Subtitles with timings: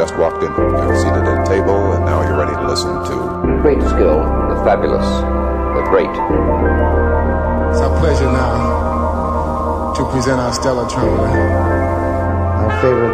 [0.00, 0.50] just walked in.
[0.56, 4.56] You're seated at a table and now you're ready to listen to Great skill, the
[4.64, 5.04] fabulous,
[5.76, 6.08] the great.
[7.68, 13.12] It's our pleasure now to present our stellar trumpeter, our favorite.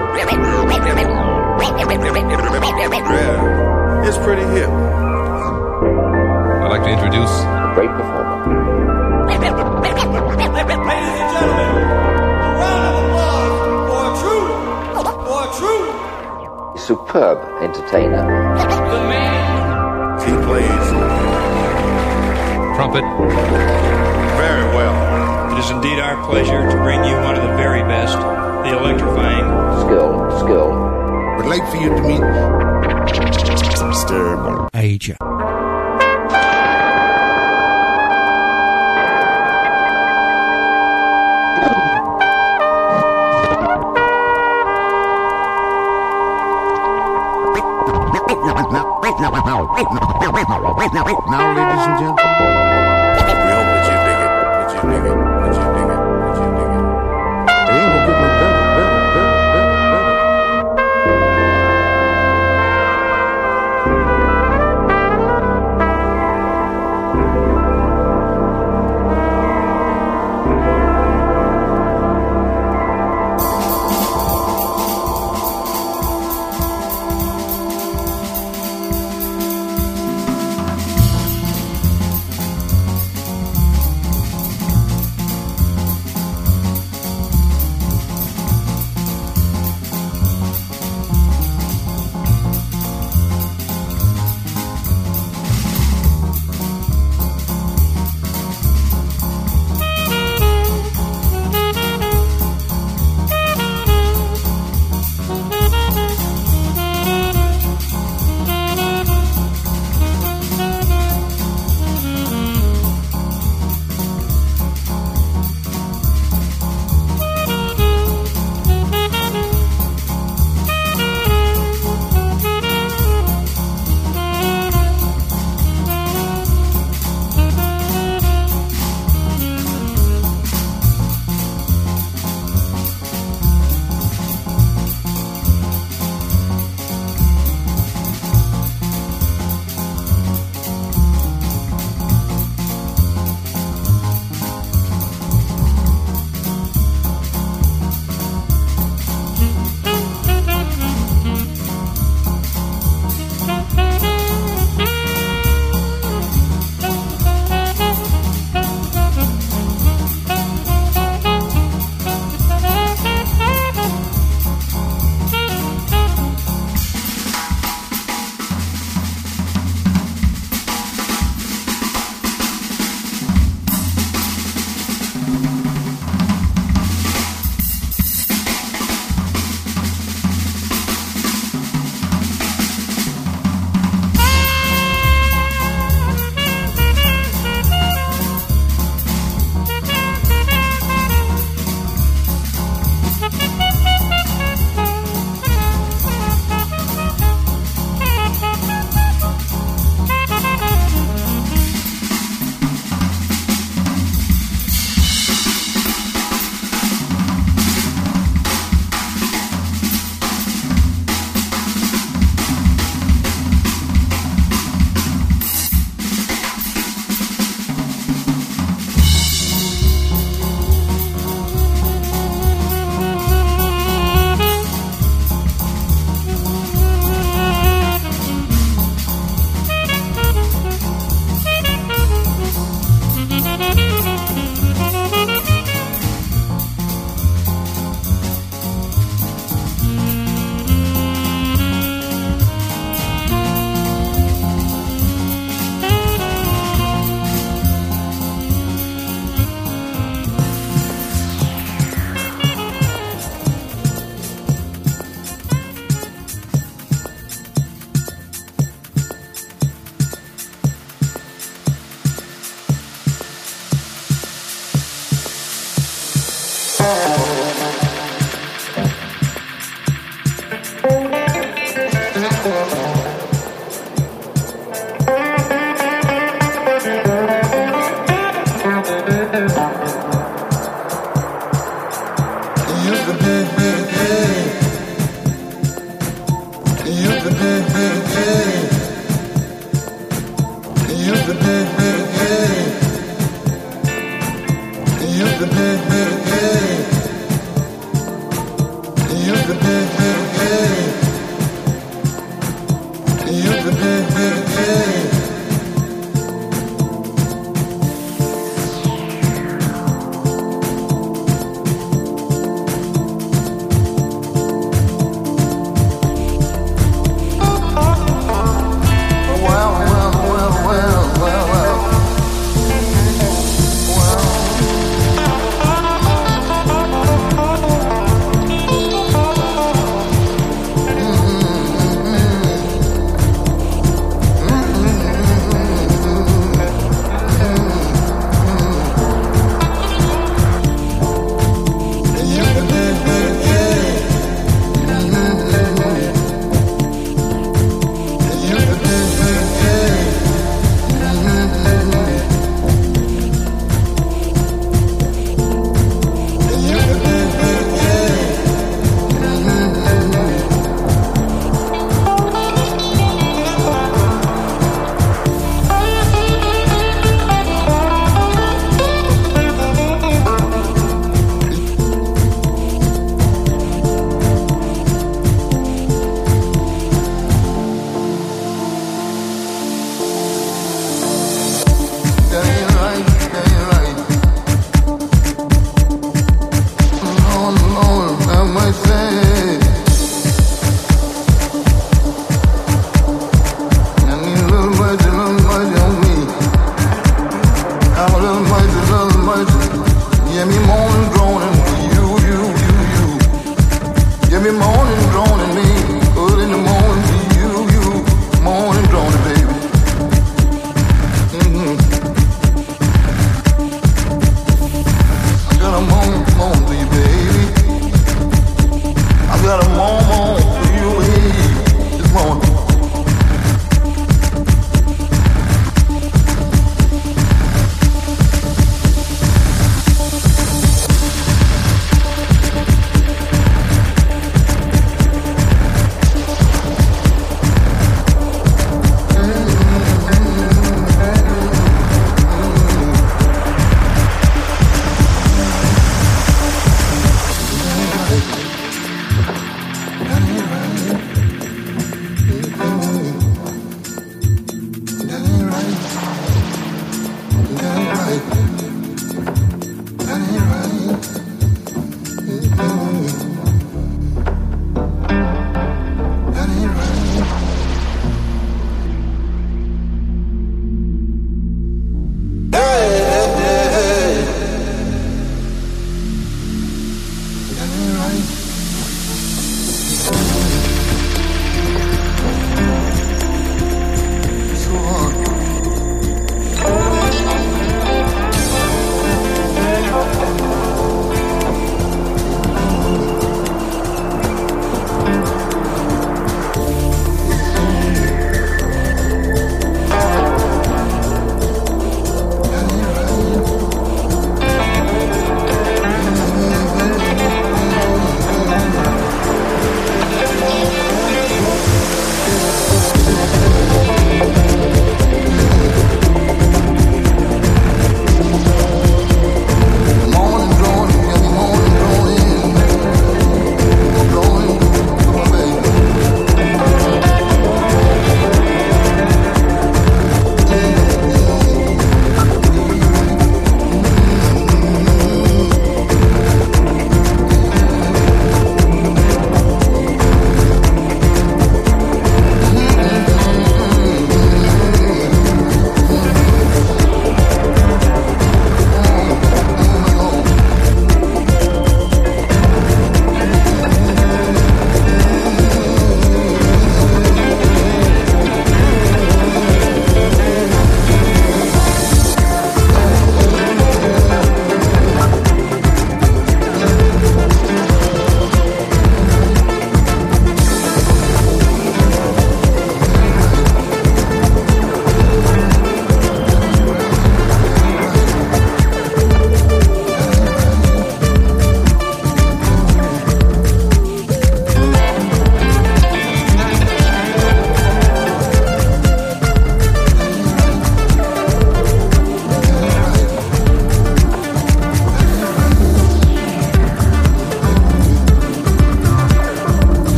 [3.11, 4.70] Yeah, it's pretty hip.
[6.62, 8.75] I'd like to introduce A great performer.
[9.96, 13.57] Ladies and gentlemen, a round of applause
[13.89, 14.49] for a true,
[15.25, 18.23] for a true Superb entertainer.
[18.93, 20.21] the man.
[20.21, 20.89] He plays
[22.77, 23.04] trumpet,
[24.37, 24.96] very well.
[25.57, 29.46] It is indeed our pleasure to bring you one of the very best, the electrifying
[29.81, 30.68] Skill, skill.
[31.39, 32.20] Would like for you to meet
[33.81, 34.69] Mr.
[34.75, 35.17] Aja.
[50.92, 52.26] Now, ladies and gentlemen.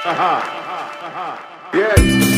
[0.03, 1.77] Uh-huh.
[1.77, 1.96] Yeah.
[1.96, 2.31] Yeah,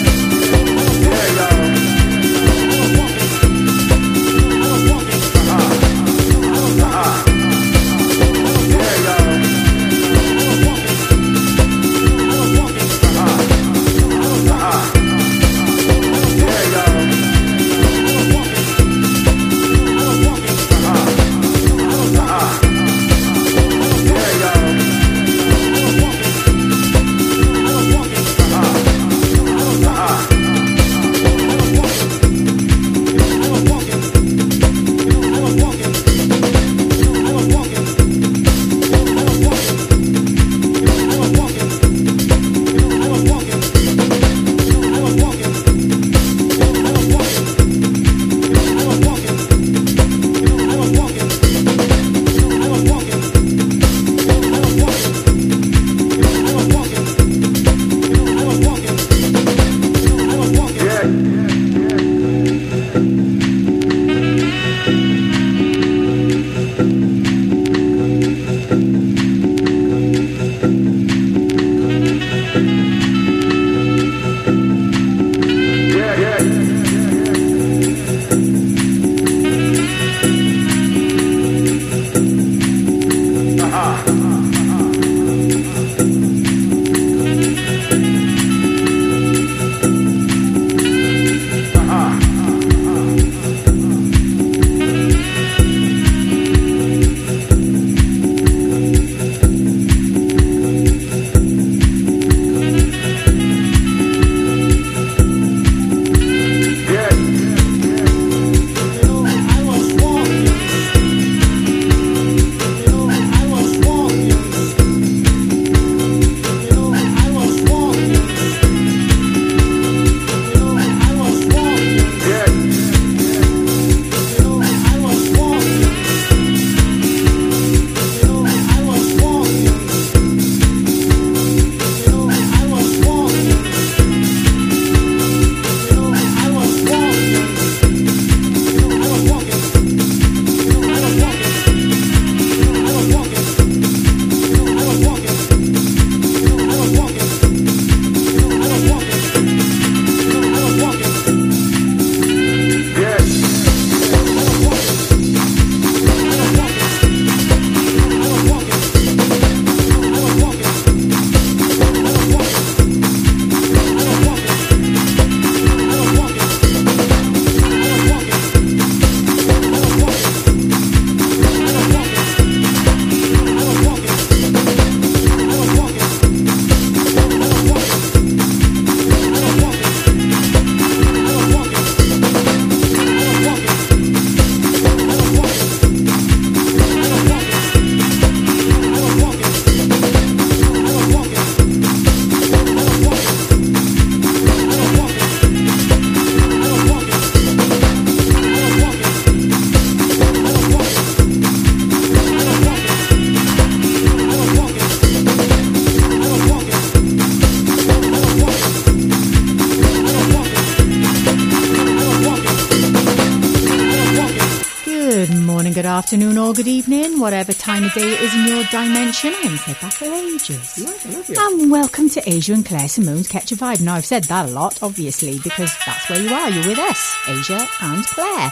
[215.83, 219.33] Good afternoon, or good evening, whatever time of day it is in your dimension.
[219.33, 221.37] I haven't said that for ages.
[221.37, 223.81] And welcome to Aja and Claire Simone's Catch a Vibe.
[223.81, 226.49] Now, I've said that a lot, obviously, because that's where you are.
[226.49, 228.51] You're with us, Aja and Claire.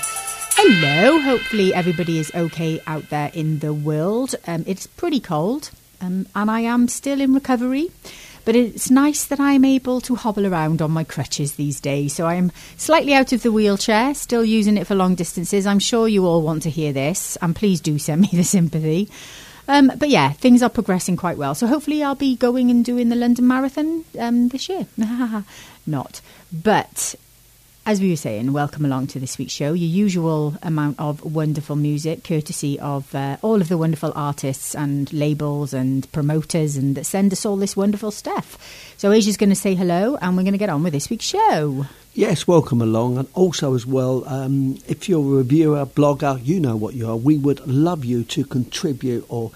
[0.58, 1.22] Hello.
[1.22, 4.36] Hopefully, everybody is okay out there in the world.
[4.46, 7.92] Um, it's pretty cold, um, and I am still in recovery.
[8.44, 12.14] But it's nice that I'm able to hobble around on my crutches these days.
[12.14, 15.66] So I'm slightly out of the wheelchair, still using it for long distances.
[15.66, 19.10] I'm sure you all want to hear this, and please do send me the sympathy.
[19.68, 21.56] Um, but yeah, things are progressing quite well.
[21.56, 24.88] So hopefully I'll be going and doing the London Marathon um, this year.
[25.86, 26.22] Not.
[26.52, 27.16] But
[27.86, 29.74] as we were saying, welcome along to this week's show.
[29.74, 35.12] Your usual amount of wonderful music, courtesy of uh, all of the wonderful artists and
[35.12, 38.94] labels and promoters, and that send us all this wonderful stuff.
[38.98, 41.26] So Aja's going to say hello, and we're going to get on with this week's
[41.26, 41.88] show.
[42.14, 43.18] Yes, welcome along.
[43.18, 47.16] And also, as well, um, if you're a reviewer, blogger, you know what you are.
[47.16, 49.52] We would love you to contribute or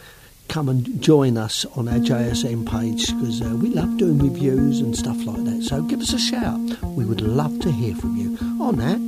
[0.47, 4.95] come and join us on our JSM page because uh, we love doing reviews and
[4.95, 5.63] stuff like that.
[5.63, 6.59] So give us a shout.
[6.83, 8.37] We would love to hear from you.
[8.61, 8.99] On that,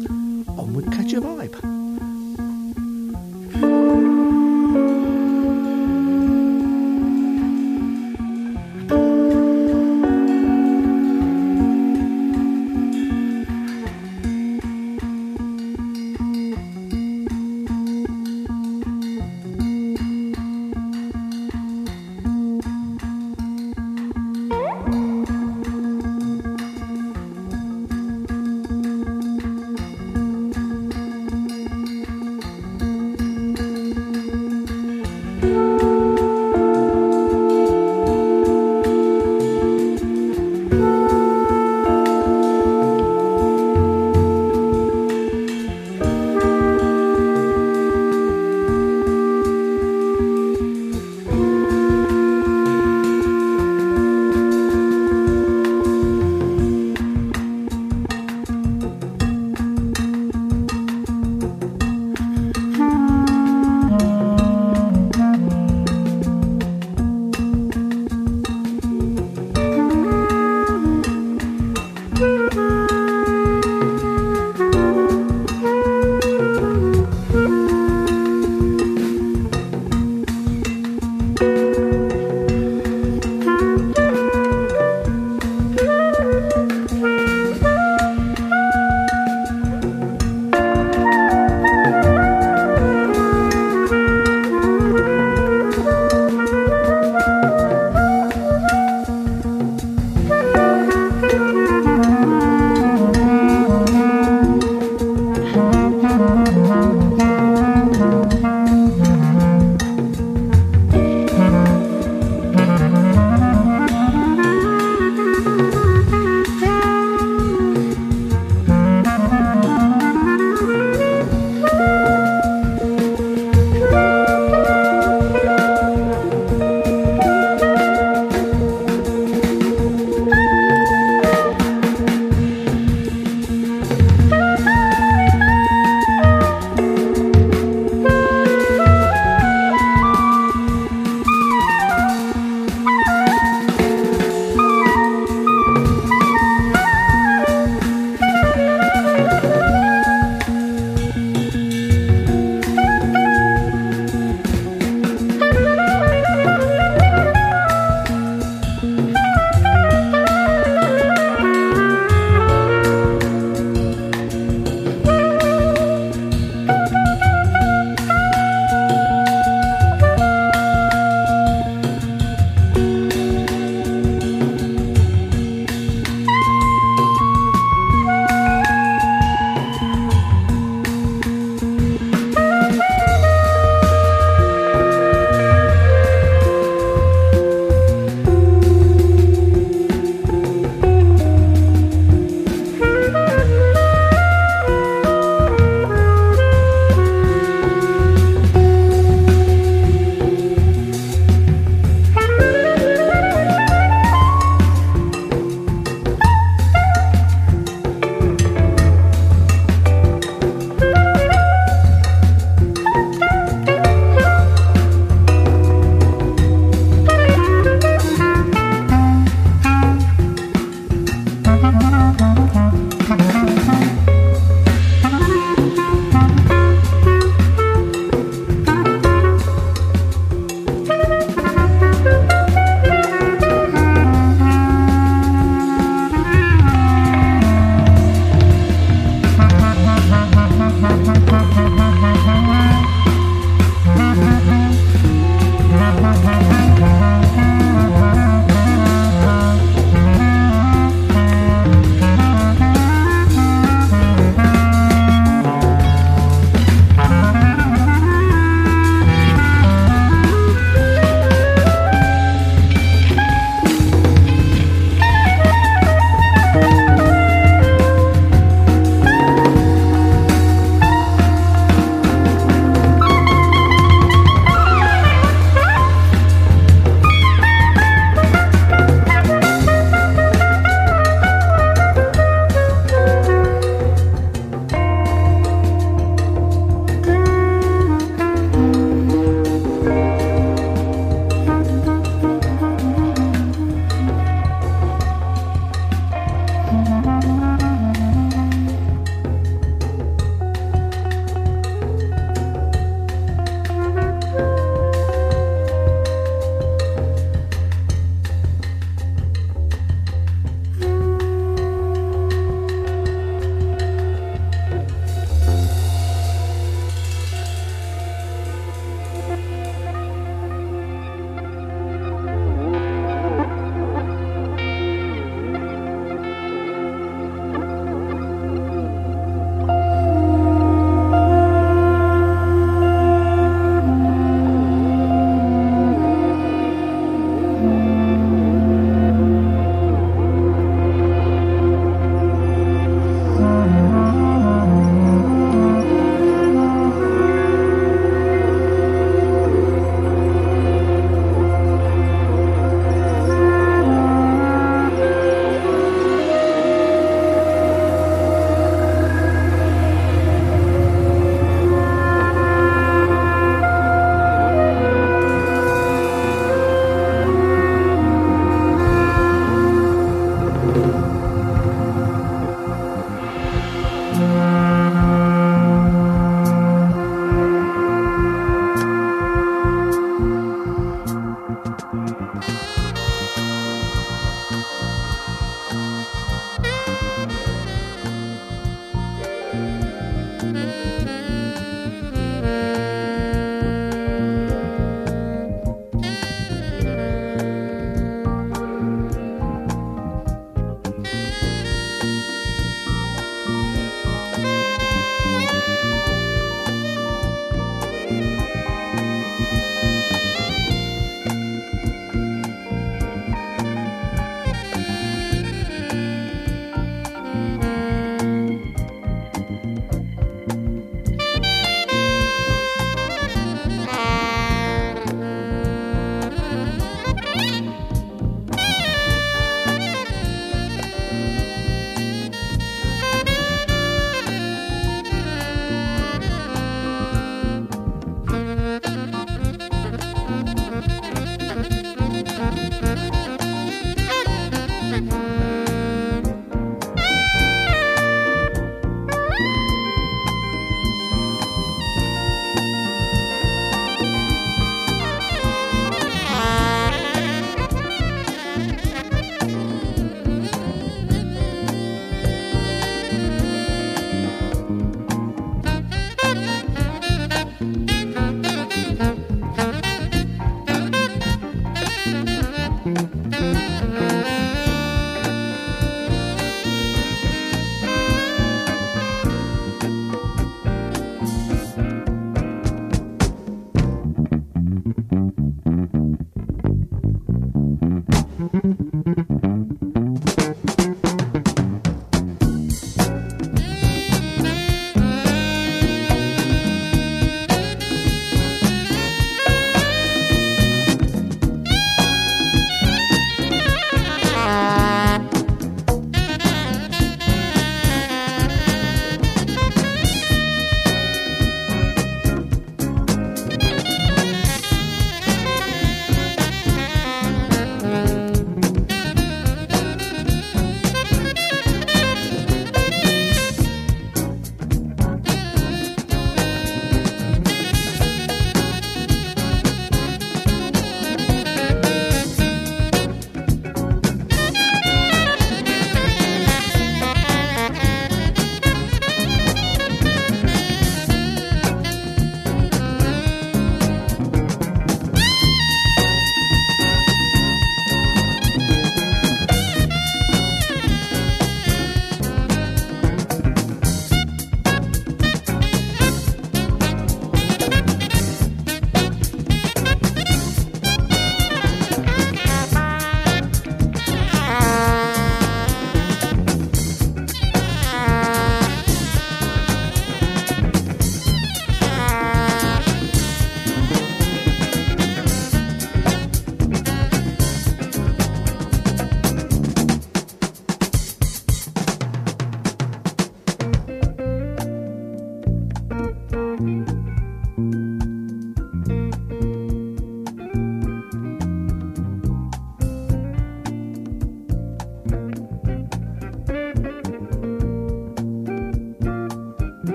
[0.57, 1.77] on with Catch a Vibe.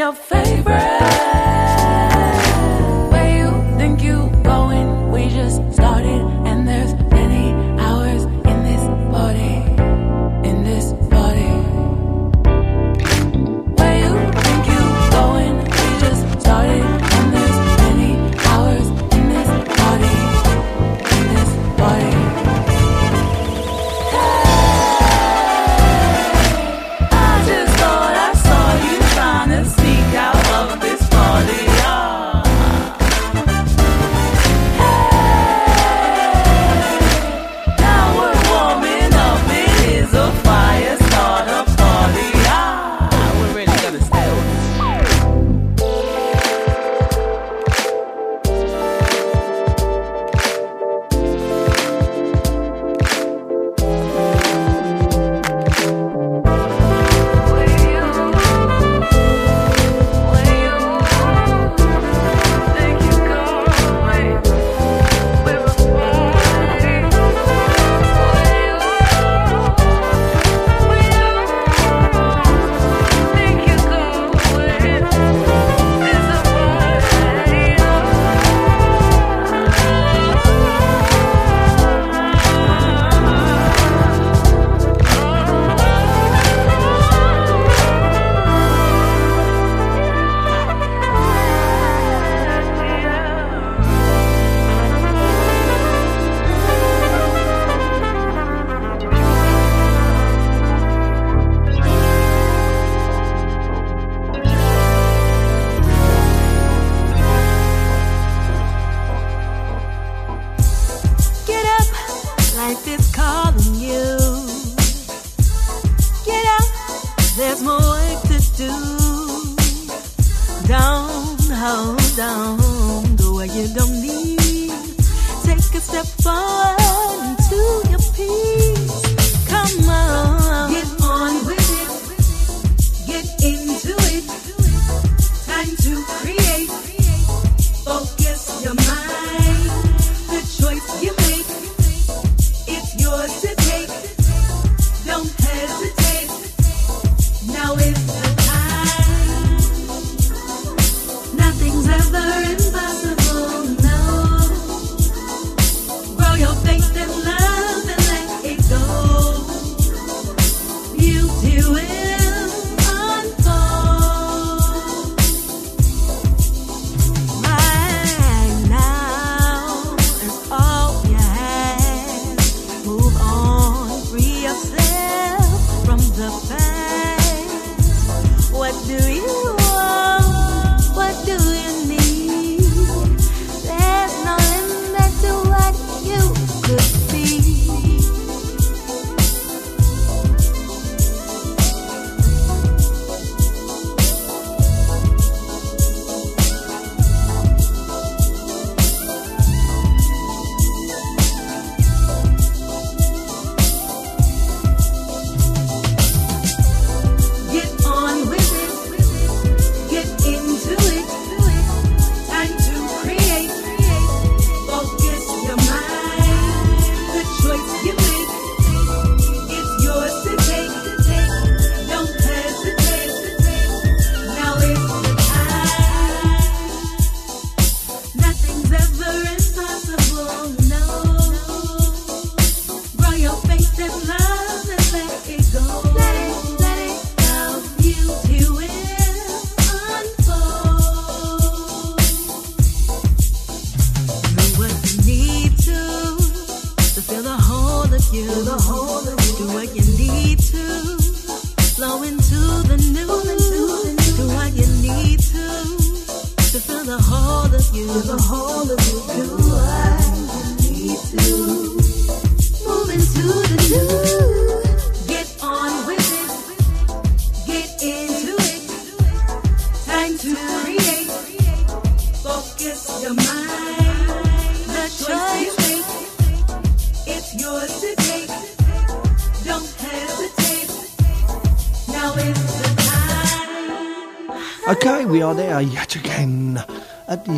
[0.00, 0.89] Your favorite.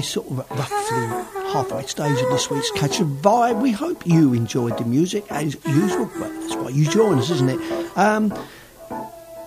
[0.03, 1.07] Sort of roughly
[1.53, 3.63] halfway stage of this week's Catch a Vibe.
[3.63, 6.11] We hope you enjoyed the music as usual.
[6.19, 7.97] Well, that's why you join us, isn't it?
[7.97, 8.35] Um,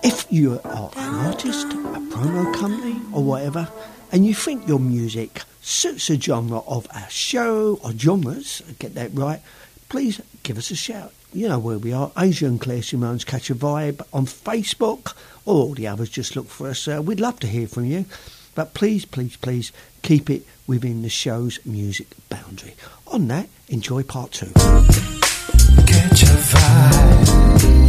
[0.02, 3.68] if you are an artist, a promo company, or whatever,
[4.10, 9.10] and you think your music suits the genre of our show or genres, get that
[9.12, 9.40] right,
[9.88, 11.12] please give us a shout.
[11.32, 15.54] You know where we are, Aja and Claire Simone's Catch a Vibe on Facebook, or
[15.54, 16.88] all the others, just look for us.
[16.88, 18.06] Uh, we'd love to hear from you,
[18.56, 19.70] but please, please, please
[20.02, 22.74] keep it within the show's music boundary.
[23.06, 24.50] On that, enjoy part two.
[25.86, 27.88] Catch a vibe.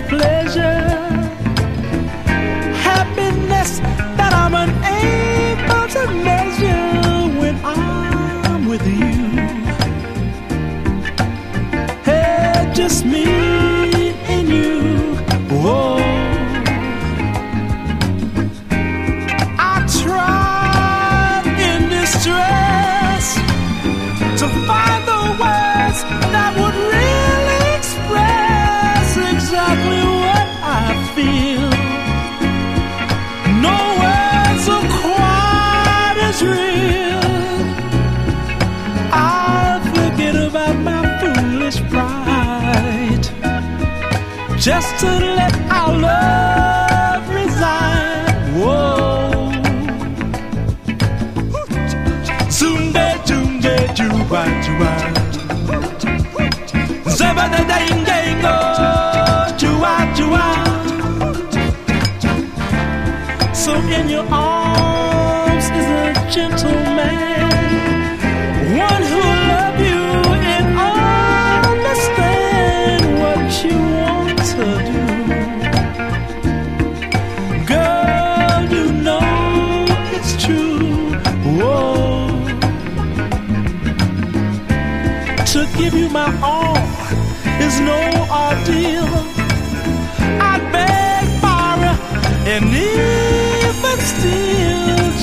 [0.00, 0.41] much.
[44.62, 48.30] just to let our love reside.
[48.54, 49.50] Whoa.
[52.48, 54.90] Sunde junge juba juba.
[57.18, 58.56] Zabada dinge go
[59.60, 60.46] jua jua.
[63.52, 67.31] So in your arms is a gentleman.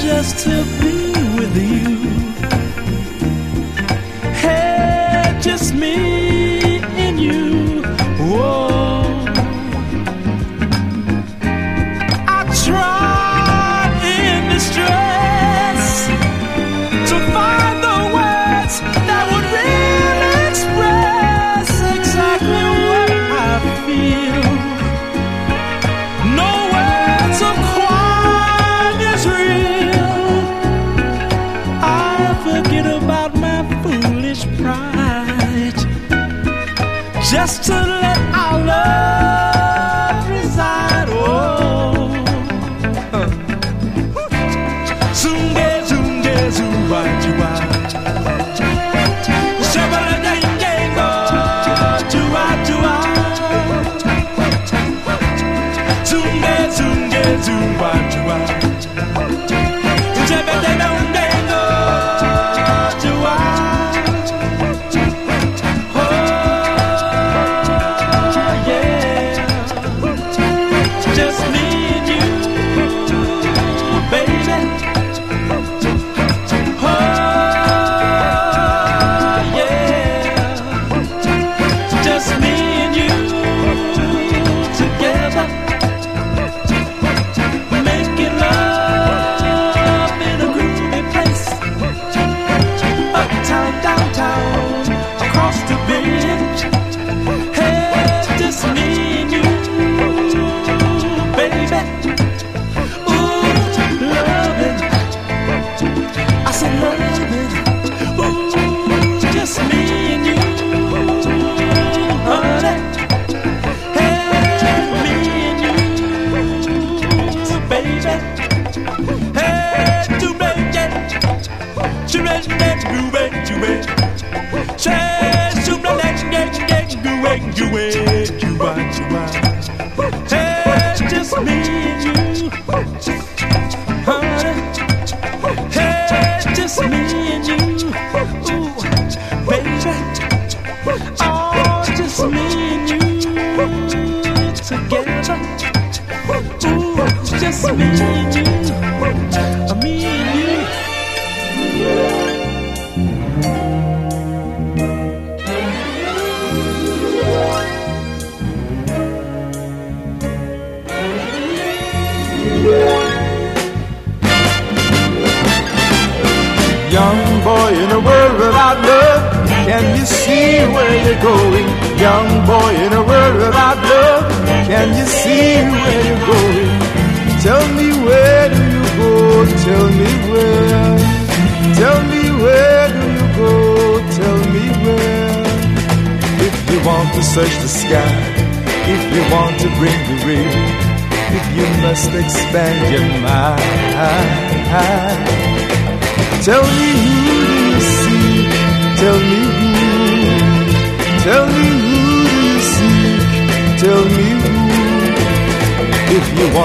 [0.10, 1.99] just to be with you.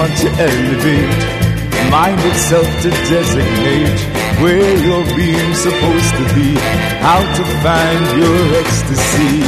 [0.05, 1.23] To elevate,
[1.91, 3.99] mind itself to designate
[4.39, 6.55] where your being's supposed to be,
[7.01, 9.41] how to find your ecstasy.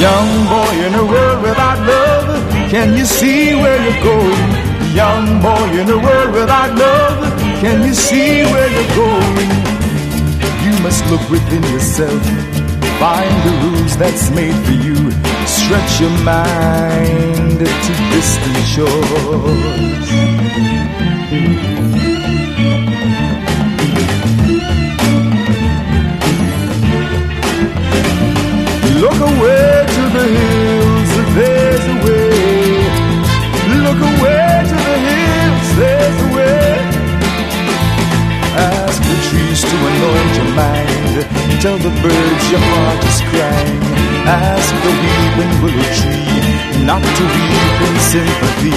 [0.00, 4.50] Young boy in a world without love, can you see where you're going?
[4.94, 9.50] Young boy in a world without love, can you see where you're going?
[10.64, 12.22] You must look within yourself,
[12.98, 14.96] find the rules that's made for you.
[15.46, 20.08] Stretch your mind to distant shores.
[29.02, 32.34] Look away to the hills, there's a way.
[33.84, 36.66] Look away to the hills, there's a way.
[38.56, 41.03] Ask the trees to anoint your mind.
[41.14, 43.82] Tell the birds your heart is crying.
[44.26, 48.74] Ask the weeping willow tree not to weep in sympathy.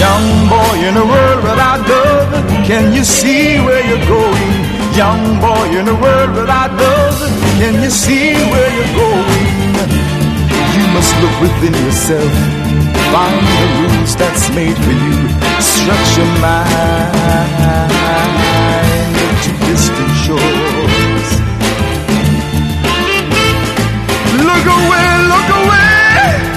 [0.00, 2.32] Young boy in a world without love,
[2.64, 4.52] can you see where you're going?
[4.96, 7.20] Young boy in a world without love,
[7.60, 9.50] can you see where you're going?
[10.72, 12.32] You must look within yourself,
[13.12, 15.16] find the rules that's made for you.
[15.60, 17.60] Stretch your mind
[19.44, 21.28] to distant shores.
[24.48, 26.49] Look away, look away.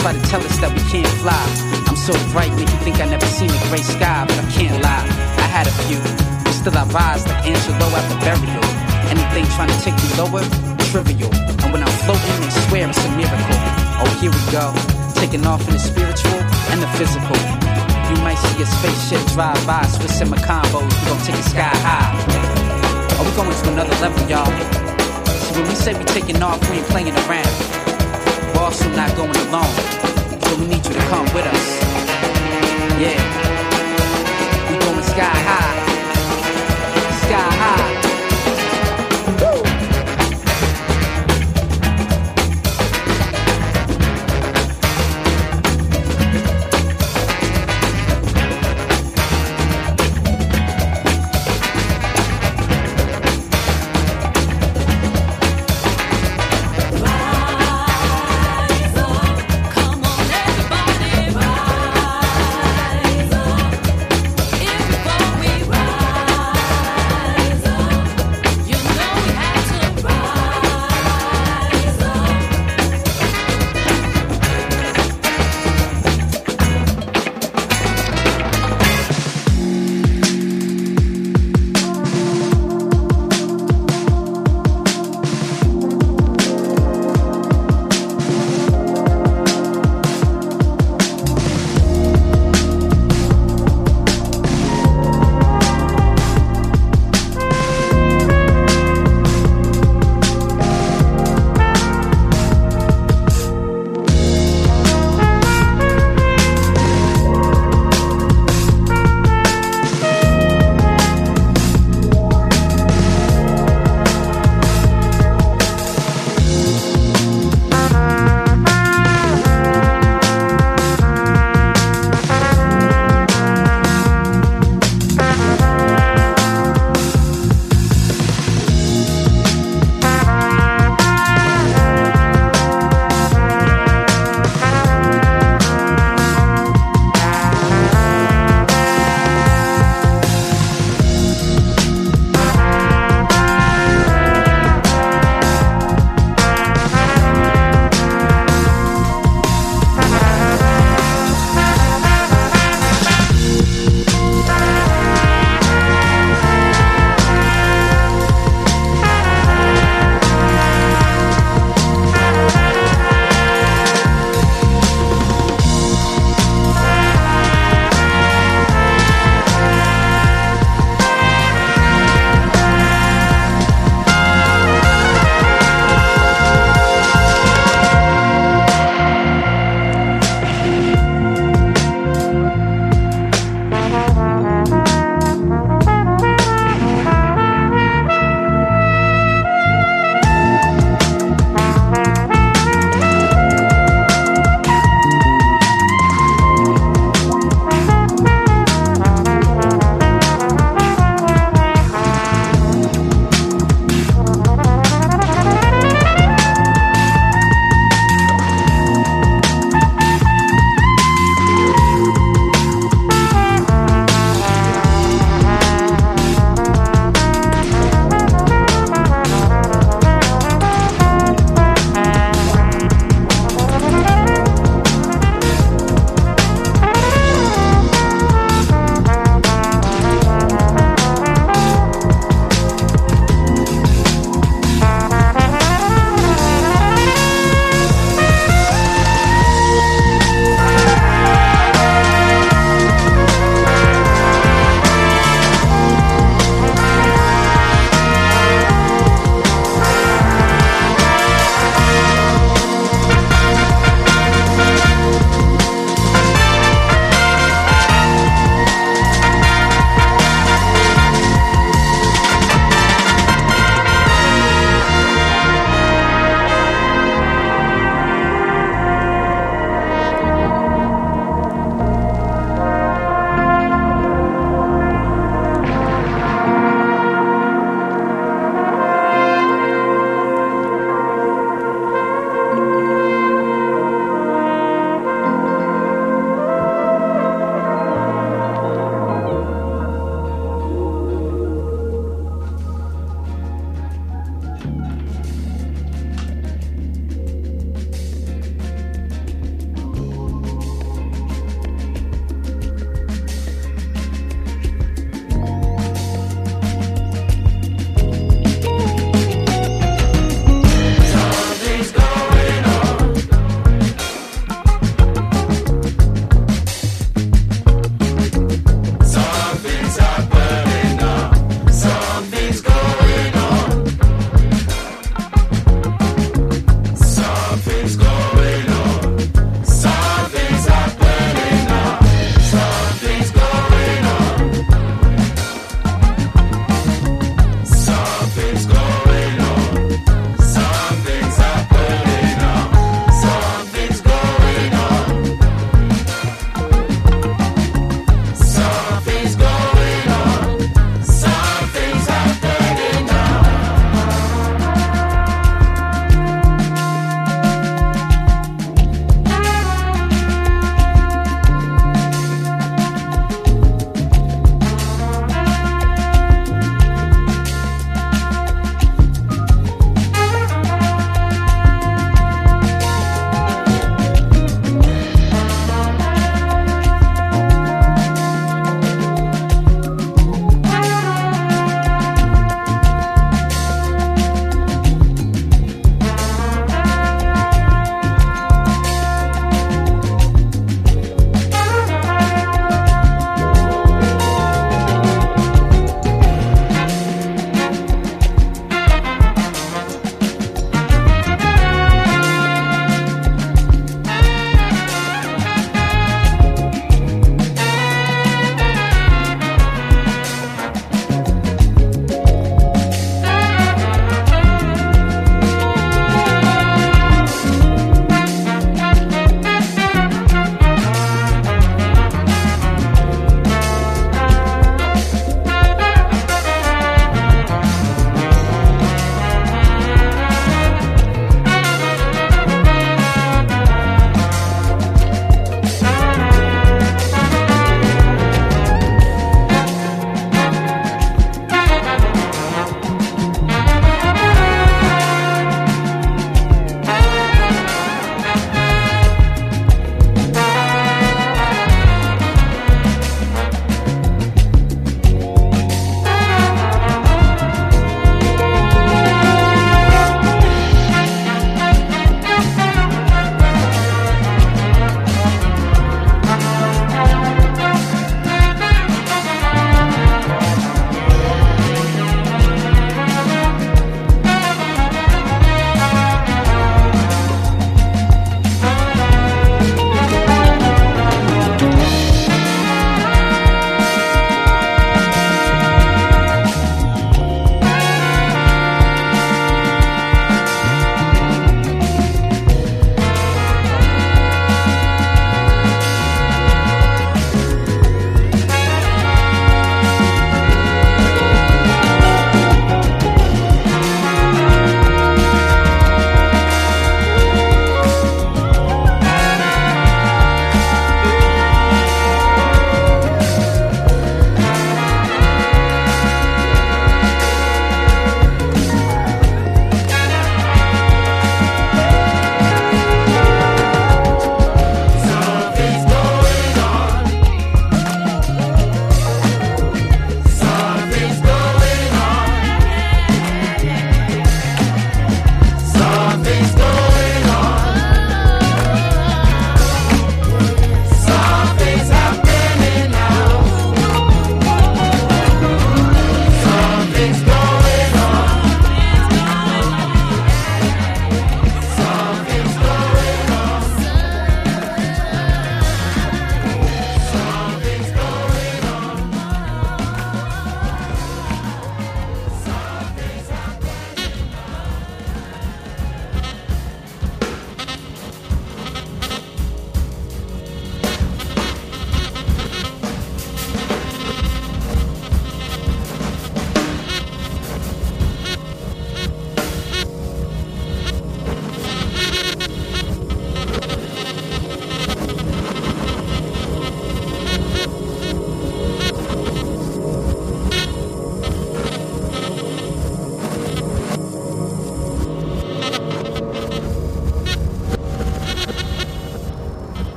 [0.00, 1.36] Try to tell us that we can't fly.
[1.84, 4.80] I'm so bright, make you think I never seen a gray sky, but I can't
[4.80, 5.04] lie.
[5.36, 6.00] I had a few,
[6.40, 8.64] but still I rise like Angelou after burial.
[9.12, 10.40] Anything trying to take me lower,
[10.88, 11.28] trivial.
[11.60, 13.60] And when I'm floating, they swear it's a miracle.
[14.00, 14.72] Oh, here we go,
[15.20, 16.40] taking off in the spiritual
[16.72, 17.36] and the physical.
[18.08, 21.44] You might see a spaceship drive by, Swiss in my combos, we gon' take it
[21.44, 22.16] sky high.
[23.20, 24.48] Oh, we going to another level, y'all.
[25.28, 27.52] So when we say we taking off, we ain't playing around.
[28.56, 29.89] We're also not going alone.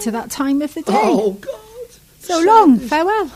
[0.00, 0.92] To that time of the day.
[0.94, 1.60] Oh, God.
[2.20, 3.30] So long, farewell.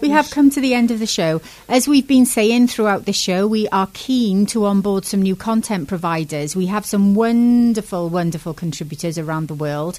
[0.00, 1.42] We have come to the end of the show.
[1.68, 5.88] As we've been saying throughout the show, we are keen to onboard some new content
[5.88, 6.56] providers.
[6.56, 9.98] We have some wonderful, wonderful contributors around the world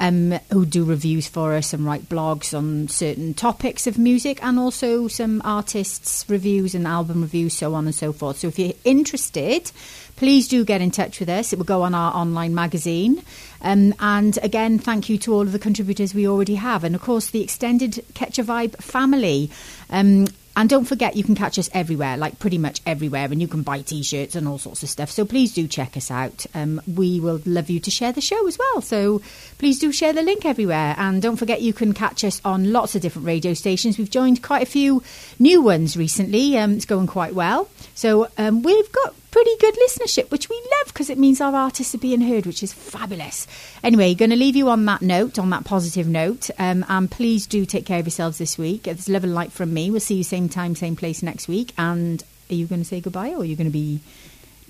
[0.00, 4.58] um, who do reviews for us and write blogs on certain topics of music, and
[4.58, 8.38] also some artists' reviews and album reviews, so on and so forth.
[8.38, 9.70] So if you're interested,
[10.16, 11.52] please do get in touch with us.
[11.52, 13.22] It will go on our online magazine.
[13.62, 16.84] Um, and again, thank you to all of the contributors we already have.
[16.84, 19.50] And of course, the extended Catch a Vibe family.
[19.90, 23.46] Um, and don't forget, you can catch us everywhere, like pretty much everywhere, and you
[23.46, 25.10] can buy t shirts and all sorts of stuff.
[25.10, 26.44] So please do check us out.
[26.54, 28.82] Um, we will love you to share the show as well.
[28.82, 29.22] So
[29.58, 30.96] please do share the link everywhere.
[30.98, 33.96] And don't forget, you can catch us on lots of different radio stations.
[33.96, 35.02] We've joined quite a few
[35.38, 36.58] new ones recently.
[36.58, 37.68] Um, it's going quite well.
[37.94, 41.94] So um, we've got pretty good listenership, which we love because it means our artists
[41.94, 43.46] are being heard, which is fabulous.
[43.82, 46.50] Anyway, going to leave you on that note, on that positive note.
[46.58, 48.86] Um, and please do take care of yourselves this week.
[48.86, 49.90] It's love and light from me.
[49.90, 51.72] We'll see you same time, same place next week.
[51.78, 54.00] And are you going to say goodbye or are you going to be.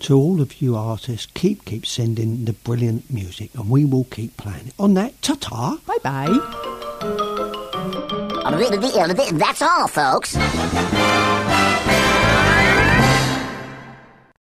[0.00, 4.34] To all of you artists, keep keep sending the brilliant music, and we will keep
[4.38, 4.74] playing it.
[4.78, 5.78] On that, ta ta.
[5.84, 6.26] Bye bye.
[9.36, 10.36] That's all, folks.